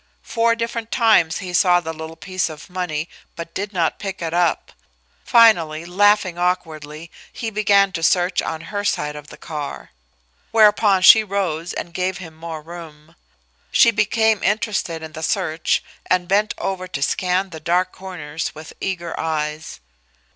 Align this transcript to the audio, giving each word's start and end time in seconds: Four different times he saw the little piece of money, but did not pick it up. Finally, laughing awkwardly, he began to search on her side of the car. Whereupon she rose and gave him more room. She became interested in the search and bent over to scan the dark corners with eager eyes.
Four 0.23 0.55
different 0.55 0.89
times 0.89 1.37
he 1.45 1.53
saw 1.53 1.79
the 1.79 1.93
little 1.93 2.15
piece 2.15 2.49
of 2.49 2.71
money, 2.71 3.07
but 3.35 3.53
did 3.53 3.71
not 3.71 3.99
pick 3.99 4.19
it 4.19 4.33
up. 4.33 4.71
Finally, 5.23 5.85
laughing 5.85 6.39
awkwardly, 6.39 7.11
he 7.31 7.51
began 7.51 7.91
to 7.91 8.01
search 8.01 8.41
on 8.41 8.61
her 8.73 8.83
side 8.83 9.15
of 9.15 9.27
the 9.27 9.37
car. 9.37 9.91
Whereupon 10.49 11.03
she 11.03 11.23
rose 11.23 11.71
and 11.71 11.93
gave 11.93 12.17
him 12.17 12.35
more 12.35 12.63
room. 12.63 13.15
She 13.71 13.91
became 13.91 14.41
interested 14.41 15.03
in 15.03 15.11
the 15.11 15.21
search 15.21 15.83
and 16.07 16.27
bent 16.27 16.55
over 16.57 16.87
to 16.87 17.01
scan 17.03 17.51
the 17.51 17.59
dark 17.59 17.91
corners 17.91 18.55
with 18.55 18.73
eager 18.81 19.13
eyes. 19.19 19.79